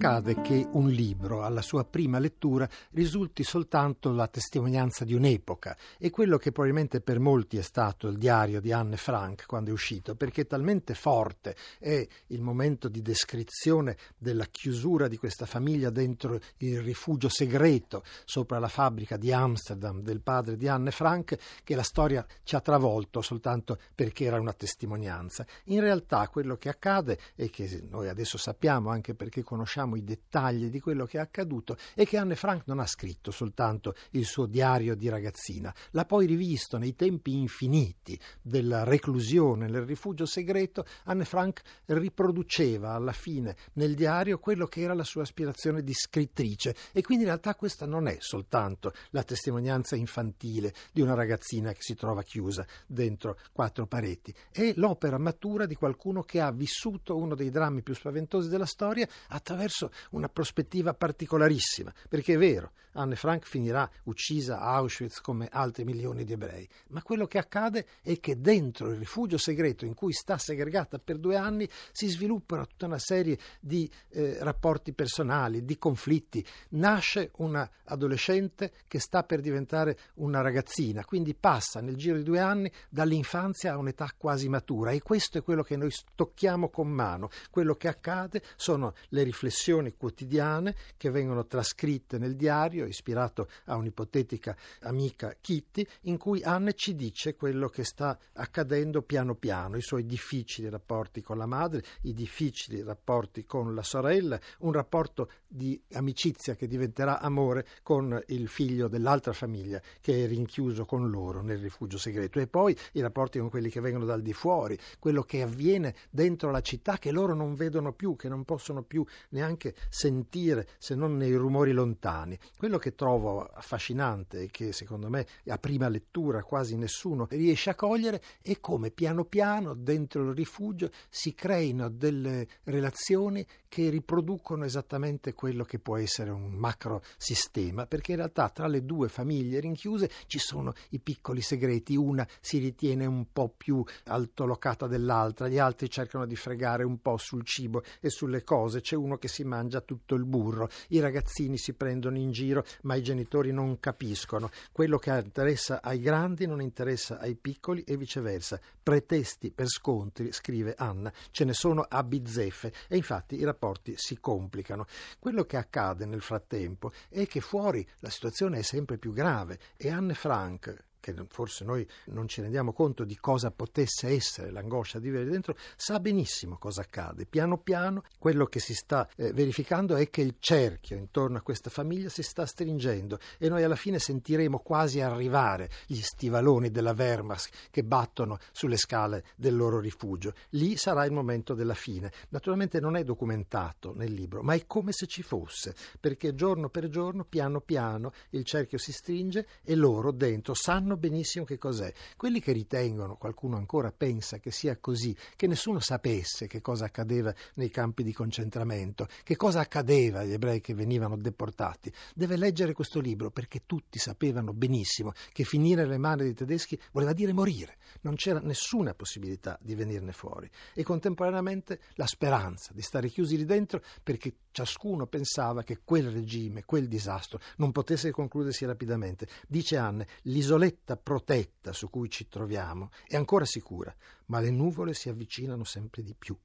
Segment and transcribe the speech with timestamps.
[0.00, 6.08] accade che un libro, alla sua prima lettura, risulti soltanto la testimonianza di un'epoca e
[6.08, 10.14] quello che probabilmente per molti è stato il diario di Anne Frank quando è uscito,
[10.14, 16.80] perché talmente forte è il momento di descrizione della chiusura di questa famiglia dentro il
[16.80, 22.24] rifugio segreto sopra la fabbrica di Amsterdam del padre di Anne Frank che la storia
[22.42, 25.44] ci ha travolto soltanto perché era una testimonianza.
[25.64, 30.68] In realtà quello che accade e che noi adesso sappiamo anche perché conosciamo i dettagli
[30.68, 34.46] di quello che è accaduto è che Anne Frank non ha scritto soltanto il suo
[34.46, 40.84] diario di ragazzina, l'ha poi rivisto nei tempi infiniti della reclusione nel rifugio segreto.
[41.04, 46.74] Anne Frank riproduceva alla fine nel diario quello che era la sua aspirazione di scrittrice.
[46.92, 51.82] E quindi in realtà questa non è soltanto la testimonianza infantile di una ragazzina che
[51.82, 57.34] si trova chiusa dentro quattro pareti, è l'opera matura di qualcuno che ha vissuto uno
[57.34, 59.79] dei drammi più spaventosi della storia attraverso
[60.10, 66.24] una prospettiva particolarissima, perché è vero, Anne Frank finirà uccisa a Auschwitz come altri milioni
[66.24, 70.38] di ebrei, ma quello che accade è che dentro il rifugio segreto in cui sta
[70.38, 76.44] segregata per due anni si sviluppano tutta una serie di eh, rapporti personali, di conflitti.
[76.70, 82.40] Nasce una adolescente che sta per diventare una ragazzina, quindi passa nel giro di due
[82.40, 87.30] anni dall'infanzia a un'età quasi matura e questo è quello che noi tocchiamo con mano.
[87.50, 94.56] Quello che accade sono le riflessioni quotidiane che vengono trascritte nel diario, ispirato a un'ipotetica
[94.82, 100.04] amica Kitty, in cui Anne ci dice quello che sta accadendo piano piano, i suoi
[100.04, 106.54] difficili rapporti con la madre, i difficili rapporti con la sorella, un rapporto di amicizia
[106.54, 111.98] che diventerà amore con il figlio dell'altra famiglia che è rinchiuso con loro nel rifugio
[111.98, 112.38] segreto.
[112.40, 116.50] E poi i rapporti con quelli che vengono dal di fuori, quello che avviene dentro
[116.50, 121.16] la città che loro non vedono più, che non possono più neanche sentire se non
[121.16, 122.38] nei rumori lontani.
[122.56, 127.74] Quello che trovo affascinante e che secondo me a prima lettura quasi nessuno riesce a
[127.74, 135.32] cogliere è come piano piano dentro il rifugio si creino delle relazioni che riproducono esattamente
[135.32, 140.10] quello che può essere un macro sistema, perché in realtà tra le due famiglie rinchiuse
[140.26, 145.88] ci sono i piccoli segreti, una si ritiene un po' più altolocata dell'altra, gli altri
[145.88, 149.80] cercano di fregare un po' sul cibo e sulle cose, c'è uno che si mangia
[149.80, 154.98] tutto il burro, i ragazzini si prendono in giro ma i genitori non capiscono, quello
[154.98, 161.12] che interessa ai grandi non interessa ai piccoli e viceversa, pretesti per scontri, scrive Anna,
[161.30, 164.86] ce ne sono a bizzeffe e infatti i rapporti si complicano.
[165.18, 169.90] Quello che accade nel frattempo è che fuori la situazione è sempre più grave e
[169.90, 175.08] Anne Frank, che forse noi non ci rendiamo conto di cosa potesse essere l'angoscia di
[175.08, 177.26] vivere dentro, sa benissimo cosa accade.
[177.26, 181.70] Piano piano quello che si sta eh, verificando è che il cerchio intorno a questa
[181.70, 187.68] famiglia si sta stringendo e noi alla fine sentiremo quasi arrivare gli stivaloni della Wehrmacht
[187.70, 190.34] che battono sulle scale del loro rifugio.
[190.50, 192.12] Lì sarà il momento della fine.
[192.28, 196.88] Naturalmente non è documentato nel libro, ma è come se ci fosse, perché giorno per
[196.88, 201.92] giorno, piano piano, il cerchio si stringe e loro dentro sanno sanno benissimo che cos'è.
[202.16, 207.32] Quelli che ritengono, qualcuno ancora pensa che sia così, che nessuno sapesse che cosa accadeva
[207.54, 213.00] nei campi di concentramento, che cosa accadeva agli ebrei che venivano deportati, deve leggere questo
[213.00, 218.16] libro perché tutti sapevano benissimo che finire nelle mani dei tedeschi voleva dire morire, non
[218.16, 223.82] c'era nessuna possibilità di venirne fuori e contemporaneamente la speranza di stare chiusi lì dentro
[224.02, 229.28] perché ciascuno pensava che quel regime, quel disastro non potesse concludersi rapidamente.
[229.46, 233.94] Dice Anne, l'isoletta isoletta protetta su cui ci troviamo è ancora sicura,
[234.26, 236.36] ma le nuvole si avvicinano sempre di più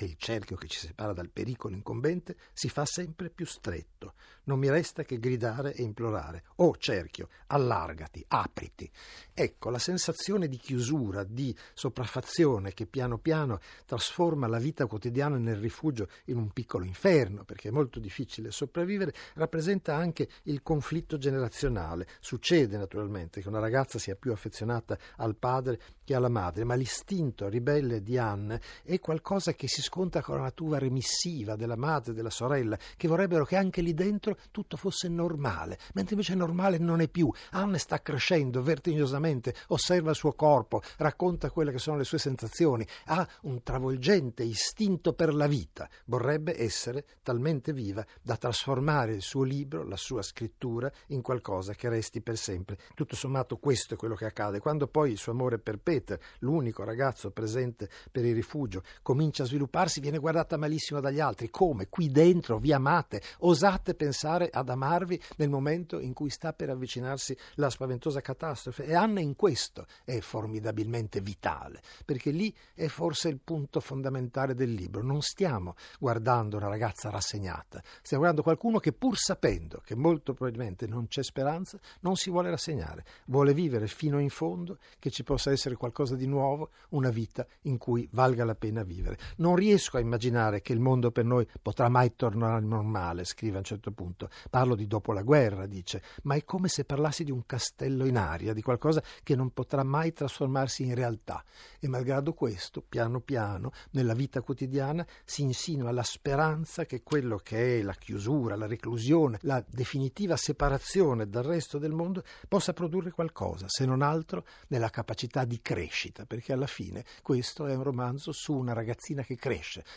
[0.00, 4.14] e il cerchio che ci separa dal pericolo incombente si fa sempre più stretto.
[4.44, 6.44] Non mi resta che gridare e implorare.
[6.56, 8.88] Oh cerchio, allargati, apriti.
[9.34, 15.56] Ecco, la sensazione di chiusura, di sopraffazione che piano piano trasforma la vita quotidiana nel
[15.56, 22.06] rifugio in un piccolo inferno, perché è molto difficile sopravvivere, rappresenta anche il conflitto generazionale.
[22.20, 27.48] Succede naturalmente che una ragazza sia più affezionata al padre che alla madre, ma l'istinto
[27.48, 32.14] ribelle di Anne è qualcosa che si scontra con la natura remissiva della madre e
[32.14, 37.00] della sorella, che vorrebbero che anche lì dentro tutto fosse normale, mentre invece normale non
[37.00, 37.32] è più.
[37.52, 42.86] Anne sta crescendo vertiginosamente, osserva il suo corpo, racconta quelle che sono le sue sensazioni,
[43.06, 49.42] ha un travolgente istinto per la vita, vorrebbe essere talmente viva da trasformare il suo
[49.42, 52.76] libro, la sua scrittura, in qualcosa che resti per sempre.
[52.94, 54.60] Tutto sommato questo è quello che accade.
[54.60, 59.46] Quando poi il suo amore per Peter, l'unico ragazzo presente per il rifugio, comincia a
[59.46, 61.50] sviluppare scomparsi viene guardata malissimo dagli altri.
[61.50, 61.88] Come?
[61.88, 67.36] Qui dentro vi amate, osate pensare ad amarvi nel momento in cui sta per avvicinarsi
[67.54, 68.84] la spaventosa catastrofe.
[68.84, 74.72] E Anna in questo è formidabilmente vitale, perché lì è forse il punto fondamentale del
[74.72, 75.02] libro.
[75.02, 80.88] Non stiamo guardando una ragazza rassegnata, stiamo guardando qualcuno che pur sapendo che molto probabilmente
[80.88, 85.52] non c'è speranza, non si vuole rassegnare, vuole vivere fino in fondo che ci possa
[85.52, 89.18] essere qualcosa di nuovo, una vita in cui valga la pena vivere.
[89.36, 93.56] Non riesco a immaginare che il mondo per noi potrà mai tornare al normale, scrive
[93.56, 94.30] a un certo punto.
[94.48, 98.16] Parlo di dopo la guerra, dice, ma è come se parlassi di un castello in
[98.16, 101.44] aria, di qualcosa che non potrà mai trasformarsi in realtà.
[101.78, 107.80] E malgrado questo, piano piano, nella vita quotidiana si insinua la speranza che quello che
[107.80, 113.66] è la chiusura, la reclusione, la definitiva separazione dal resto del mondo possa produrre qualcosa,
[113.68, 118.54] se non altro nella capacità di crescita, perché alla fine questo è un romanzo su
[118.54, 119.47] una ragazzina che cresce,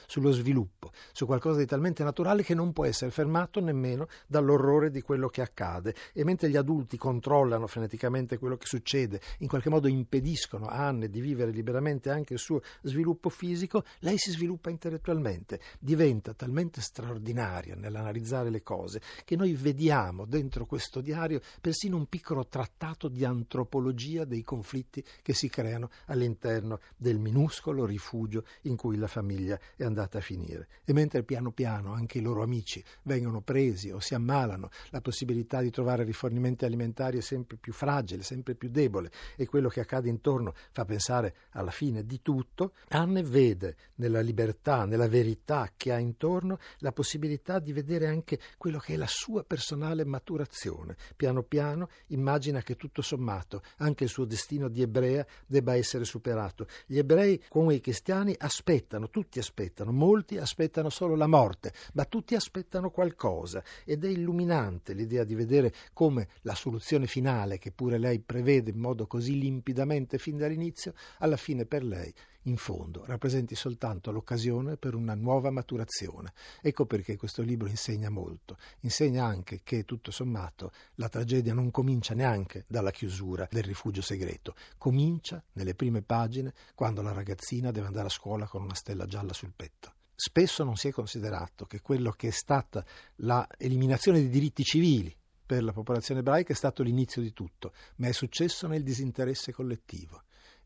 [0.05, 5.01] sullo sviluppo, su qualcosa di talmente naturale che non può essere fermato nemmeno dall'orrore di
[5.01, 5.95] quello che accade.
[6.13, 11.09] E mentre gli adulti controllano freneticamente quello che succede, in qualche modo impediscono a Anne
[11.09, 17.75] di vivere liberamente anche il suo sviluppo fisico, lei si sviluppa intellettualmente, diventa talmente straordinaria
[17.75, 24.25] nell'analizzare le cose che noi vediamo dentro questo diario persino un piccolo trattato di antropologia
[24.25, 30.19] dei conflitti che si creano all'interno del minuscolo rifugio in cui la famiglia è andata
[30.19, 30.67] a finire.
[30.83, 35.61] E mentre piano piano anche i loro amici vengono presi o si ammalano, la possibilità
[35.61, 40.09] di trovare rifornimenti alimentari è sempre più fragile, sempre più debole e quello che accade
[40.09, 45.99] intorno fa pensare alla fine di tutto, Anne vede nella libertà, nella verità che ha
[45.99, 50.95] intorno la possibilità di vedere anche quello che è la sua personale maturazione.
[51.15, 56.67] Piano piano immagina che tutto sommato anche il suo destino di ebrea debba essere superato.
[56.85, 62.35] Gli ebrei come i cristiani aspettano, tutti aspettano, molti aspettano solo la morte, ma tutti
[62.35, 63.63] aspettano qualcosa.
[63.85, 68.77] Ed è illuminante l'idea di vedere come la soluzione finale, che pure lei prevede in
[68.77, 72.13] modo così limpidamente fin dall'inizio, alla fine per lei
[72.43, 76.33] in fondo rappresenti soltanto l'occasione per una nuova maturazione.
[76.61, 78.57] Ecco perché questo libro insegna molto.
[78.81, 84.55] Insegna anche che, tutto sommato, la tragedia non comincia neanche dalla chiusura del rifugio segreto,
[84.77, 89.33] comincia nelle prime pagine quando la ragazzina deve andare a scuola con una stella gialla
[89.33, 89.93] sul petto.
[90.15, 92.85] Spesso non si è considerato che quello che è stata
[93.15, 98.13] l'eliminazione dei diritti civili per la popolazione ebraica è stato l'inizio di tutto, ma è
[98.13, 100.23] successo nel disinteresse collettivo.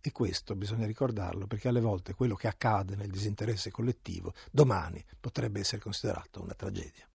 [0.07, 5.61] E questo bisogna ricordarlo perché alle volte quello che accade nel disinteresse collettivo domani potrebbe
[5.61, 7.03] essere considerato una tragedia.